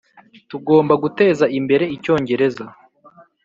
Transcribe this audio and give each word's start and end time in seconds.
tugomba 0.49 0.93
guteza 1.03 1.45
imbere 1.59 1.85
icyongereza 1.95 2.65